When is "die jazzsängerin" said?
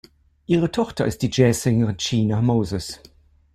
1.21-1.97